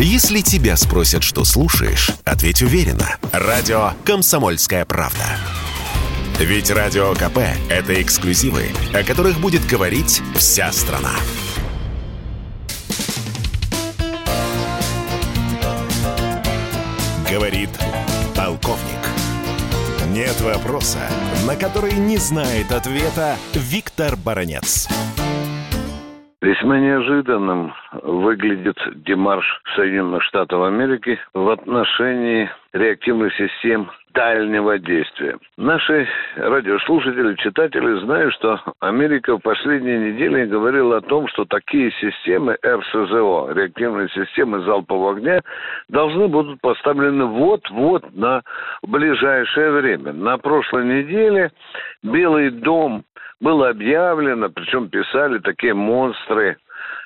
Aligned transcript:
Если 0.00 0.42
тебя 0.42 0.76
спросят, 0.76 1.24
что 1.24 1.44
слушаешь, 1.44 2.12
ответь 2.24 2.62
уверенно. 2.62 3.16
Радио 3.32 3.94
«Комсомольская 4.04 4.84
правда». 4.84 5.24
Ведь 6.38 6.70
Радио 6.70 7.14
КП– 7.14 7.38
это 7.68 8.00
эксклюзивы, 8.00 8.68
о 8.94 9.02
которых 9.02 9.40
будет 9.40 9.66
говорить 9.66 10.22
вся 10.36 10.70
страна. 10.70 11.10
Говорит 17.28 17.70
полковник. 18.36 18.84
Нет 20.10 20.40
вопроса, 20.40 21.10
на 21.44 21.56
который 21.56 21.94
не 21.94 22.18
знает 22.18 22.70
ответа 22.70 23.36
Виктор 23.52 24.14
Баранец. 24.14 24.86
Весьма 26.40 26.78
неожиданным 26.78 27.74
выглядит 28.00 28.78
демарш 29.04 29.60
Соединенных 29.74 30.22
Штатов 30.22 30.62
Америки 30.62 31.18
в 31.34 31.48
отношении 31.48 32.48
реактивных 32.72 33.34
систем 33.34 33.90
дальнего 34.14 34.78
действия. 34.78 35.36
Наши 35.56 36.06
радиослушатели, 36.36 37.34
читатели 37.36 37.98
знают, 38.04 38.34
что 38.34 38.60
Америка 38.78 39.36
в 39.36 39.40
последние 39.40 40.12
недели 40.12 40.46
говорила 40.46 40.98
о 40.98 41.00
том, 41.00 41.26
что 41.26 41.44
такие 41.44 41.90
системы 42.00 42.56
РСЗО, 42.64 43.52
реактивные 43.54 44.08
системы 44.10 44.60
залпового 44.60 45.16
огня, 45.16 45.40
должны 45.88 46.28
будут 46.28 46.60
поставлены 46.60 47.24
вот-вот 47.24 48.14
на 48.14 48.42
ближайшее 48.82 49.72
время. 49.72 50.12
На 50.12 50.38
прошлой 50.38 50.84
неделе 50.84 51.50
Белый 52.04 52.50
дом 52.50 53.02
было 53.40 53.70
объявлено, 53.70 54.50
причем 54.50 54.88
писали 54.88 55.38
такие 55.38 55.74
монстры 55.74 56.58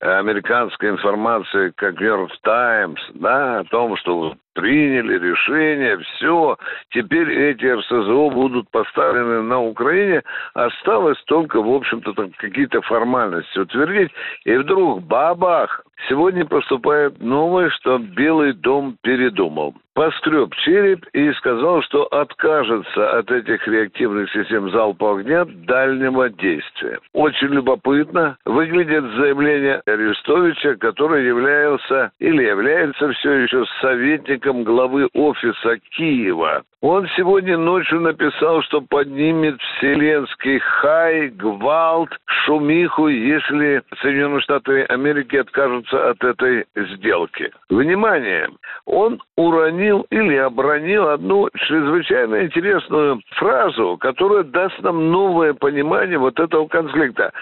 американской 0.00 0.90
информации, 0.90 1.72
как 1.76 2.00
Нью-Йорк 2.00 2.32
Таймс, 2.42 3.00
да, 3.14 3.60
о 3.60 3.64
том, 3.64 3.96
что 3.96 4.36
приняли 4.56 5.18
решение, 5.18 5.98
все, 5.98 6.56
теперь 6.90 7.30
эти 7.30 7.66
РСЗО 7.66 8.30
будут 8.30 8.68
поставлены 8.70 9.42
на 9.42 9.62
Украине, 9.62 10.22
осталось 10.54 11.22
только, 11.26 11.60
в 11.62 11.70
общем-то, 11.70 12.14
там 12.14 12.32
какие-то 12.38 12.80
формальности 12.80 13.58
утвердить, 13.58 14.10
и 14.44 14.56
вдруг 14.56 15.02
бабах, 15.02 15.84
сегодня 16.08 16.46
поступает 16.46 17.20
новое, 17.20 17.68
что 17.70 17.98
Белый 17.98 18.54
дом 18.54 18.96
передумал. 19.02 19.74
Поскреб 19.96 20.54
череп 20.56 21.06
и 21.14 21.32
сказал, 21.32 21.80
что 21.80 22.04
откажется 22.04 23.18
от 23.18 23.30
этих 23.30 23.66
реактивных 23.66 24.30
систем 24.30 24.70
залпового 24.70 25.20
огня 25.20 25.46
дальнего 25.46 26.28
действия. 26.28 26.98
Очень 27.14 27.54
любопытно 27.54 28.36
выглядит 28.44 29.04
заявление 29.16 29.80
Арестовича, 29.86 30.74
который 30.76 31.26
являлся 31.26 32.12
или 32.18 32.42
является 32.42 33.10
все 33.12 33.32
еще 33.38 33.64
советником 33.80 34.45
главы 34.52 35.08
офиса 35.14 35.78
Киева. 35.96 36.62
Он 36.82 37.08
сегодня 37.16 37.56
ночью 37.56 38.00
написал, 38.00 38.62
что 38.62 38.80
поднимет 38.80 39.60
вселенский 39.60 40.58
хай, 40.58 41.28
гвалт, 41.28 42.10
шумиху, 42.26 43.08
если 43.08 43.82
Соединенные 44.00 44.40
Штаты 44.40 44.84
Америки 44.84 45.36
откажутся 45.36 46.10
от 46.10 46.22
этой 46.22 46.66
сделки. 46.76 47.50
Внимание! 47.70 48.48
Он 48.84 49.20
уронил 49.36 50.06
или 50.10 50.36
обронил 50.36 51.08
одну 51.08 51.48
чрезвычайно 51.56 52.44
интересную 52.44 53.20
фразу, 53.32 53.96
которая 53.98 54.44
даст 54.44 54.80
нам 54.82 55.10
новое 55.10 55.54
понимание 55.54 56.18
вот 56.18 56.38
этого 56.38 56.68
конфликта. 56.68 57.32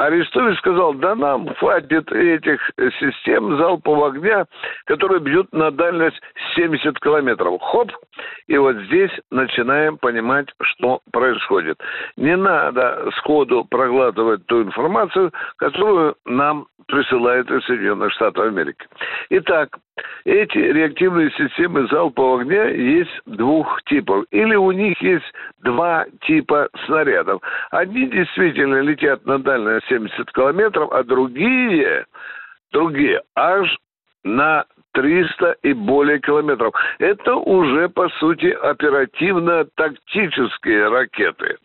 Арестович 0.00 0.58
сказал, 0.58 0.94
да 0.94 1.14
нам 1.14 1.54
хватит 1.56 2.10
этих 2.10 2.58
систем 2.98 3.58
залпового 3.58 4.08
огня, 4.08 4.46
которые 4.86 5.20
бьют 5.20 5.52
на 5.52 5.70
дальность 5.70 6.18
70 6.54 6.98
километров. 7.00 7.60
Хоп! 7.60 7.92
И 8.46 8.56
вот 8.56 8.76
здесь 8.86 9.10
начинаем 9.30 9.98
понимать, 9.98 10.48
что 10.62 11.00
происходит. 11.12 11.78
Не 12.16 12.34
надо 12.36 13.10
сходу 13.18 13.66
проглатывать 13.66 14.46
ту 14.46 14.62
информацию, 14.62 15.32
которую 15.56 16.16
нам 16.24 16.66
присылает 16.86 17.50
из 17.50 17.62
Соединенных 17.66 18.10
Штатов 18.12 18.46
Америки. 18.46 18.86
Итак, 19.28 19.76
эти 20.24 20.58
реактивные 20.58 21.30
системы 21.32 21.86
залпового 21.88 22.42
огня 22.42 22.68
есть 22.68 23.20
двух 23.26 23.82
типов. 23.84 24.24
Или 24.30 24.54
у 24.54 24.72
них 24.72 25.00
есть 25.00 25.24
два 25.62 26.06
типа 26.22 26.68
снарядов. 26.86 27.42
Одни 27.70 28.06
действительно 28.06 28.80
летят 28.80 29.24
на 29.26 29.38
дальность 29.38 29.86
70 29.88 30.30
километров, 30.32 30.90
а 30.92 31.02
другие, 31.02 32.06
другие 32.72 33.22
аж 33.34 33.76
на 34.24 34.64
300 34.92 35.56
и 35.62 35.72
более 35.72 36.20
километров. 36.20 36.74
Это 36.98 37.36
уже, 37.36 37.88
по 37.88 38.10
сути, 38.20 38.46
оперативно-тактические 38.46 40.88
ракеты. 40.88 41.56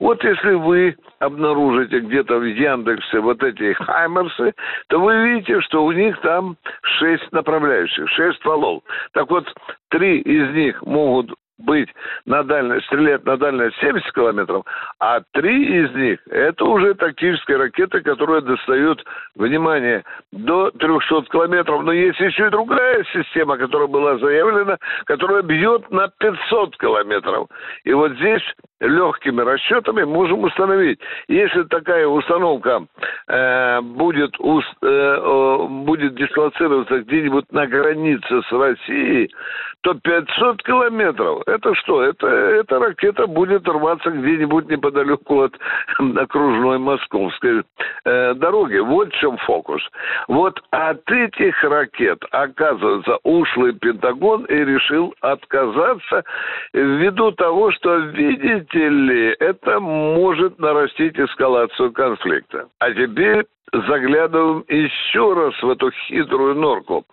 Вот 0.00 0.24
если 0.24 0.54
вы 0.54 0.96
обнаружите 1.18 2.00
где-то 2.00 2.38
в 2.38 2.44
Яндексе 2.44 3.20
вот 3.20 3.42
эти 3.42 3.74
Хаймерсы, 3.74 4.54
то 4.88 4.98
вы 5.00 5.28
видите, 5.28 5.60
что 5.62 5.84
у 5.84 5.92
них 5.92 6.18
там 6.20 6.56
шесть 6.82 7.30
направляющих, 7.32 8.08
шесть 8.10 8.38
стволов. 8.38 8.82
Так 9.12 9.30
вот, 9.30 9.46
три 9.90 10.20
из 10.20 10.54
них 10.54 10.82
могут 10.82 11.32
быть 11.58 11.88
на 12.24 12.42
дальность, 12.42 12.86
стрелять 12.86 13.24
на 13.24 13.36
дальность 13.36 13.76
70 13.80 14.12
километров, 14.12 14.64
а 15.00 15.20
три 15.32 15.84
из 15.84 15.94
них– 15.94 16.20
это 16.30 16.64
уже 16.64 16.94
тактические 16.94 17.58
ракеты, 17.58 18.00
которые 18.00 18.40
достают, 18.42 19.04
внимание, 19.34 20.04
до 20.32 20.70
300 20.70 21.22
километров. 21.30 21.82
Но 21.82 21.92
есть 21.92 22.20
еще 22.20 22.46
и 22.46 22.50
другая 22.50 23.04
система, 23.12 23.56
которая 23.56 23.88
была 23.88 24.18
заявлена, 24.18 24.78
которая 25.04 25.42
бьет 25.42 25.90
на 25.90 26.08
500 26.08 26.76
километров. 26.78 27.48
И 27.84 27.92
вот 27.92 28.12
здесь 28.12 28.42
легкими 28.80 29.40
расчетами 29.42 30.04
можем 30.04 30.44
установить, 30.44 31.00
если 31.28 31.64
такая 31.64 32.06
установка 32.06 32.86
э, 33.28 33.80
будет, 33.80 34.38
уст, 34.38 34.72
э, 34.82 35.66
будет 35.68 36.14
дислоцироваться 36.14 37.00
где-нибудь 37.00 37.50
на 37.52 37.66
границе 37.66 38.42
с 38.42 38.52
Россией, 38.52 39.32
то 39.82 39.94
500 39.94 40.62
километров, 40.62 41.42
это 41.46 41.74
что? 41.76 42.02
Это, 42.02 42.26
эта 42.26 42.78
ракета 42.78 43.26
будет 43.26 43.66
рваться 43.68 44.10
где-нибудь 44.10 44.68
неподалеку 44.68 45.42
от 45.42 45.54
окружной 46.16 46.78
московской 46.78 47.62
э, 48.04 48.34
дороги. 48.34 48.78
Вот 48.78 49.12
в 49.12 49.18
чем 49.18 49.36
фокус. 49.38 49.82
Вот 50.26 50.60
от 50.70 51.08
этих 51.10 51.62
ракет, 51.62 52.22
оказывается, 52.30 53.18
ушлый 53.22 53.72
Пентагон 53.74 54.44
и 54.44 54.54
решил 54.54 55.14
отказаться 55.20 56.24
ввиду 56.72 57.32
того, 57.32 57.70
что, 57.72 57.96
видите 57.96 58.67
ли, 58.74 59.36
это 59.38 59.80
может 59.80 60.58
нарастить 60.58 61.18
эскалацию 61.18 61.92
конфликта. 61.92 62.68
А 62.78 62.92
теперь 62.92 63.46
заглядываем 63.72 64.64
еще 64.68 65.34
раз 65.34 65.54
в 65.62 65.68
эту 65.68 65.90
хитрую 65.90 66.54
норку. 66.54 67.04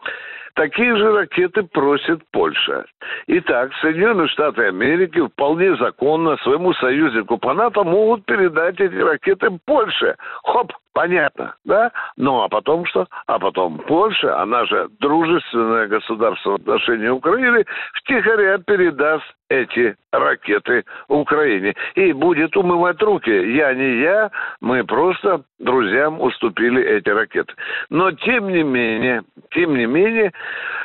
Такие 0.55 0.95
же 0.95 1.11
ракеты 1.11 1.63
просит 1.63 2.21
Польша. 2.31 2.85
Итак, 3.27 3.71
Соединенные 3.81 4.29
Штаты 4.29 4.63
Америки 4.67 5.19
вполне 5.27 5.75
законно 5.75 6.37
своему 6.37 6.73
союзнику 6.75 7.37
по 7.37 7.53
НАТО 7.53 7.83
могут 7.83 8.25
передать 8.25 8.79
эти 8.79 8.95
ракеты 8.95 9.49
Польше. 9.65 10.15
Хоп, 10.45 10.71
понятно, 10.95 11.55
да? 11.65 11.91
Ну, 12.15 12.41
а 12.41 12.47
потом 12.47 12.85
что? 12.85 13.05
А 13.27 13.37
потом 13.37 13.77
Польша, 13.79 14.41
она 14.41 14.65
же 14.65 14.87
дружественное 14.99 15.87
государство 15.87 16.51
в 16.51 16.55
отношении 16.55 17.09
Украины, 17.09 17.65
втихаря 17.93 18.57
передаст 18.59 19.25
эти 19.49 19.95
ракеты 20.11 20.85
Украине. 21.09 21.75
И 21.95 22.13
будет 22.13 22.55
умывать 22.55 23.01
руки. 23.01 23.29
Я 23.29 23.73
не 23.73 23.99
я, 23.99 24.31
мы 24.61 24.85
просто 24.85 25.43
друзьям 25.59 26.19
уступили 26.21 26.81
эти 26.81 27.09
ракеты. 27.09 27.53
Но 27.89 28.11
тем 28.11 28.47
не 28.47 28.63
менее, 28.63 29.23
тем 29.51 29.75
не 29.77 29.85
менее, 29.85 30.31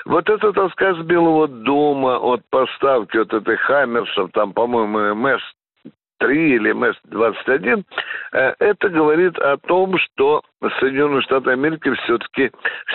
вот 0.06 0.28
этот 0.28 0.58
отказ 0.58 0.98
Белого 0.98 1.46
дома 1.46 2.18
от 2.18 2.42
поставки 2.50 3.16
вот 3.16 3.32
этих 3.32 3.60
хаммерсов, 3.60 4.32
там, 4.32 4.52
по-моему, 4.52 5.14
МС 5.14 5.42
3 6.20 6.54
или 6.54 6.72
МС-21, 6.72 7.84
э, 8.32 8.54
это 8.58 8.88
говорит 8.88 9.38
о 9.38 9.56
том, 9.56 9.98
что 9.98 10.42
Соединенные 10.78 11.22
Штаты 11.22 11.50
Америки 11.50 11.92
все-таки 12.04 12.50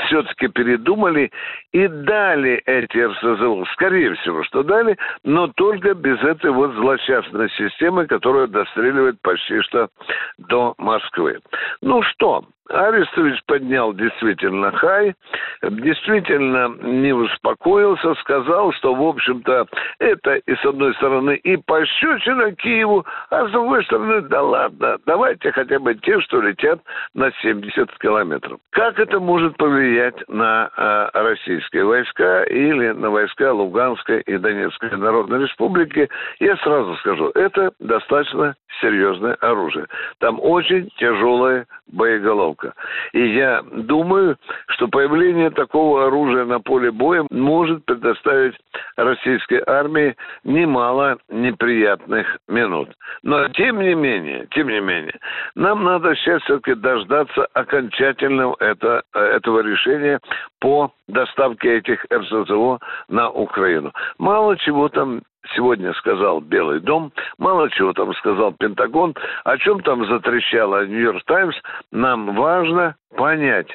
все-таки 0.06 0.48
передумали 0.48 1.32
и 1.72 1.88
дали 1.88 2.62
эти 2.66 2.98
РСЗО. 2.98 3.66
Скорее 3.74 4.14
всего, 4.16 4.44
что 4.44 4.64
дали, 4.64 4.98
но 5.24 5.48
только 5.48 5.96
без 5.96 6.22
этой 6.24 6.52
вот 6.52 6.74
злосчастной 6.76 7.50
системы, 7.52 8.06
которая 8.06 8.48
достреливает 8.48 9.20
почти 9.22 9.62
что 9.62 9.90
до 10.38 10.76
Москвы. 10.78 11.40
Ну 11.82 12.04
что, 12.04 12.46
Арестович 12.70 13.44
поднял 13.46 13.94
действительно 13.94 14.72
хай, 14.72 15.14
действительно 15.62 16.70
не 16.82 17.14
успокоился, 17.14 18.16
сказал, 18.16 18.74
что, 18.74 18.96
в 18.96 19.04
общем-то, 19.04 19.68
это, 20.00 20.36
и 20.36 20.56
с 20.56 20.66
одной 20.66 20.96
стороны, 20.96 21.36
и 21.36 21.58
пощечина 21.58 22.56
Киеву, 22.56 23.06
а 23.30 23.48
с 23.48 23.52
другой 23.52 23.84
стороны, 23.86 24.22
да 24.22 24.42
ладно, 24.42 24.98
давайте 25.06 25.52
хотя 25.52 25.80
бы 25.80 25.96
те, 25.96 26.20
что 26.22 26.42
летят 26.42 26.80
на 27.14 27.32
70 27.42 27.98
километров. 28.00 28.60
Как 28.72 29.00
это 29.00 29.20
может 29.20 29.58
повлиять 29.58 30.16
на 30.28 30.70
э, 30.76 31.10
российские 31.14 31.86
войска 31.86 32.44
или 32.44 32.92
на 32.92 33.10
войска 33.10 33.54
Луганской 33.54 34.22
и 34.22 34.38
Донецкой 34.38 34.96
Народной 34.98 35.44
Республики? 35.44 36.10
Я 36.40 36.58
сразу 36.58 36.96
скажу, 36.98 37.32
это 37.36 37.72
достаточно 37.80 38.56
серьезное 38.82 39.36
оружие. 39.36 39.88
Там 40.20 40.40
очень 40.42 40.90
тяжелая 40.98 41.66
боеголовка. 41.88 42.74
И 43.14 43.36
я 43.36 43.62
думаю, 43.72 44.38
что 44.70 44.88
появление 44.88 45.50
такого 45.50 46.08
оружия 46.08 46.46
на 46.46 46.60
поле 46.60 46.92
боя 46.92 47.26
может 47.30 47.86
предоставить 47.86 48.56
российской 48.98 49.62
армии 49.66 50.16
немало 50.44 51.18
неприятных 51.30 52.38
минут. 52.48 52.90
Но 53.24 53.48
тем 53.50 53.82
не 53.82 53.94
менее, 53.96 54.48
тем 54.52 54.68
не 54.68 54.80
менее, 54.80 55.20
нам 55.56 55.84
надо 55.84 56.16
сейчас 56.16 56.42
все-таки 56.44 56.76
дождаться 56.76 57.46
окончательного 57.54 58.56
это, 58.60 59.04
этого 59.14 59.60
решения 59.62 60.20
по 60.60 60.92
доставке 61.08 61.78
этих 61.78 62.06
РСЗО 62.12 62.80
на 63.10 63.30
Украину. 63.30 63.92
Мало 64.18 64.58
чего 64.58 64.90
там 64.90 65.22
сегодня 65.56 65.94
сказал 65.94 66.42
Белый 66.42 66.80
дом, 66.80 67.12
мало 67.38 67.70
чего 67.70 67.94
там 67.94 68.14
сказал 68.16 68.54
Пентагон, 68.54 69.16
о 69.44 69.58
чем 69.58 69.82
там 69.82 70.06
затрещало 70.06 70.86
Нью-Йорк 70.86 71.24
Таймс, 71.26 71.56
нам 71.92 72.36
важно 72.36 72.96
понять, 73.16 73.68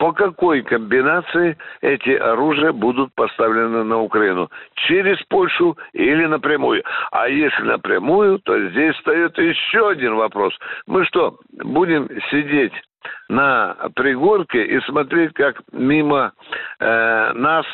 по 0.00 0.12
какой 0.12 0.62
комбинации 0.62 1.58
эти 1.82 2.10
оружия 2.10 2.72
будут 2.72 3.14
поставлены 3.14 3.84
на 3.84 4.00
Украину? 4.00 4.48
Через 4.74 5.22
Польшу 5.28 5.76
или 5.92 6.24
напрямую? 6.24 6.82
А 7.12 7.28
если 7.28 7.64
напрямую, 7.64 8.38
то 8.38 8.58
здесь 8.70 8.94
встает 8.96 9.36
еще 9.36 9.90
один 9.90 10.14
вопрос. 10.14 10.58
Мы 10.86 11.04
что, 11.04 11.36
будем 11.52 12.08
сидеть 12.30 12.72
на 13.28 13.76
пригорке 13.94 14.64
и 14.64 14.80
смотреть, 14.82 15.32
как 15.34 15.60
мимо 15.72 16.32
э, 16.78 17.32
нас 17.34 17.66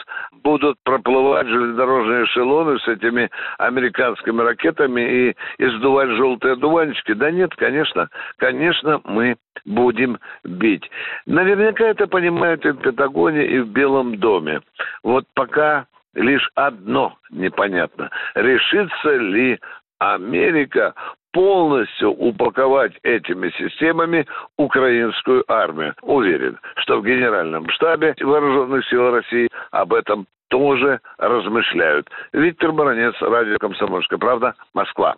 будут 0.42 0.78
проплывать 0.84 1.46
железнодорожные 1.46 2.24
эшелоны 2.24 2.78
с 2.78 2.88
этими 2.88 3.30
американскими 3.58 4.42
ракетами 4.42 5.00
и, 5.00 5.36
и 5.58 5.68
сдувать 5.78 6.10
желтые 6.10 6.54
одуванчики. 6.54 7.14
Да 7.14 7.30
нет, 7.30 7.54
конечно, 7.56 8.08
конечно, 8.38 9.00
мы 9.04 9.36
будем 9.64 10.18
бить. 10.44 10.88
Наверняка 11.26 11.84
это 11.86 12.06
понимают 12.06 12.64
и 12.64 12.70
в 12.70 12.76
Пентагоне, 12.76 13.46
и 13.46 13.58
в 13.60 13.68
Белом 13.68 14.18
доме. 14.18 14.60
Вот 15.02 15.24
пока 15.34 15.86
лишь 16.14 16.48
одно 16.54 17.16
непонятно. 17.30 18.10
Решится 18.34 19.16
ли 19.16 19.60
Америка 19.98 20.94
полностью 21.36 22.12
упаковать 22.12 22.92
этими 23.02 23.50
системами 23.58 24.26
украинскую 24.56 25.44
армию. 25.52 25.94
Уверен, 26.00 26.58
что 26.76 26.98
в 26.98 27.04
Генеральном 27.04 27.68
штабе 27.68 28.14
Вооруженных 28.20 28.88
сил 28.88 29.10
России 29.10 29.50
об 29.70 29.92
этом 29.92 30.26
тоже 30.48 30.98
размышляют. 31.18 32.08
Виктор 32.32 32.72
Баранец, 32.72 33.14
радио 33.20 33.58
«Комсомольская 33.58 34.18
правда», 34.18 34.54
Москва. 34.72 35.16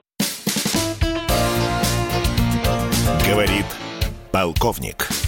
Говорит 3.31 3.67
полковник. 4.32 5.27